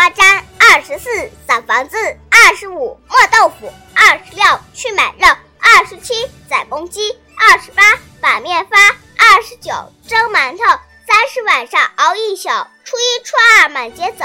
[0.00, 1.94] 瓜粘，二十四扫房子，
[2.30, 5.28] 二十五磨豆腐，二十六去买肉，
[5.58, 7.82] 二十七宰公鸡，二十八
[8.18, 8.78] 把面发，
[9.18, 9.70] 二十九
[10.08, 10.64] 蒸馒头，
[11.06, 12.48] 三十晚上熬一宿，
[12.82, 14.24] 初一初二满街走。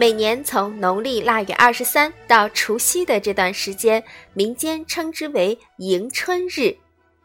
[0.00, 6.76] 每年从农历腊月二十三到除夕的这段时间，民间称之为迎春日。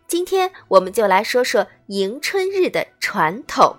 [0.08, 3.78] 今天我们就来说说迎春日的传统。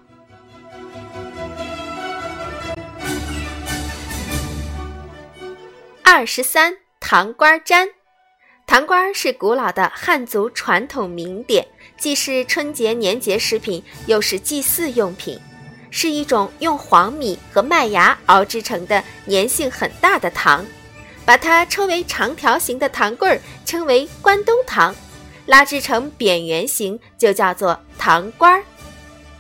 [6.05, 7.89] 二十三糖瓜粘，
[8.65, 15.37] 糖瓜是古老的汉族传统名点，既是春节年节食品，又是祭祀用品。
[15.97, 20.67] 是一种用黄米和麦芽熬制成的粘性很大的糖，
[21.25, 24.93] 把它称为长条形的糖棍儿，称为关东糖；
[25.47, 28.65] 拉制成扁圆形就叫做糖瓜儿。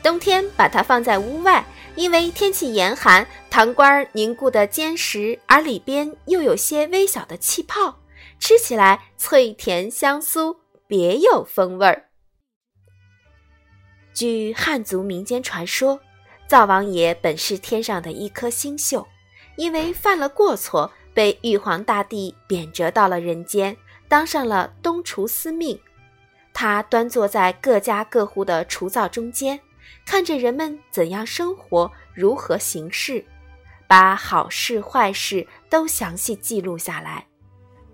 [0.00, 7.98] 冬天把它放在屋外，因为天气严寒，糖瓜儿凝固的坚实，而里边又有些微小的气泡，
[8.39, 12.11] 吃起来脆甜香酥，别有风味儿。
[14.14, 15.98] 据汉族民间传说。
[16.47, 19.06] 灶王爷本是天上的一颗星宿，
[19.56, 23.77] 因为犯了过错，被玉皇大帝贬谪到了人间，
[24.09, 25.78] 当上了东厨司命。
[26.53, 29.59] 他端坐在各家各户的厨灶中间，
[30.06, 33.25] 看着人们怎样生活，如何行事，
[33.89, 37.27] 把好事坏事都详细记录下来。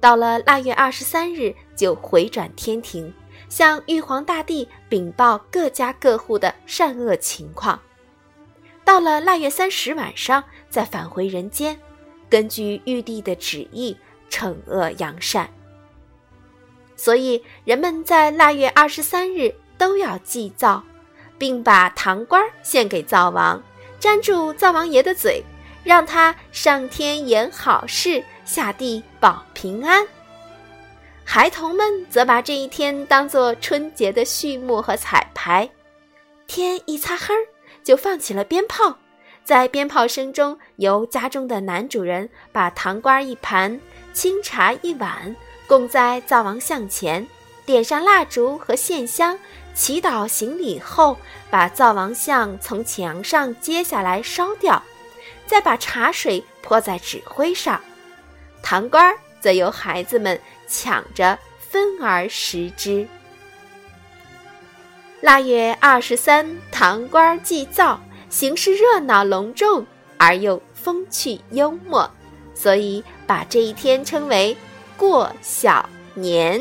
[0.01, 3.13] 到了腊月二十三日，就回转天庭，
[3.49, 7.81] 向玉皇大帝禀报各家各户的善恶情况。
[8.91, 11.79] 到了腊月三十晚上，再返回人间，
[12.29, 13.97] 根据玉帝的旨意
[14.29, 15.49] 惩恶扬善。
[16.97, 20.83] 所以人们在腊月二十三日都要祭灶，
[21.39, 23.63] 并把糖瓜献给灶王，
[24.01, 25.41] 粘住灶王爷的嘴，
[25.85, 30.05] 让他上天言好事，下地保平安。
[31.25, 35.71] 孩童们则把这一天当作春节的序幕和彩排。
[36.49, 37.47] 天一擦黑儿。
[37.83, 38.99] 就放起了鞭炮，
[39.45, 43.81] 在鞭炮声中，由家中的男主人把糖瓜一盘、
[44.13, 45.35] 清茶一碗
[45.67, 47.27] 供在灶王像前，
[47.65, 49.39] 点上蜡烛和线香，
[49.75, 51.17] 祈祷行礼后，
[51.49, 54.83] 把灶王像从墙上揭下来烧掉，
[55.47, 57.81] 再把茶水泼在纸灰上，
[58.63, 63.09] 糖瓜则由孩子们抢着分而食之。
[65.21, 68.01] 腊月二十三，糖官祭灶，
[68.31, 69.85] 形式热闹隆重
[70.17, 72.11] 而又风趣幽默，
[72.55, 74.57] 所以把这一天称为
[74.97, 76.59] 过小年。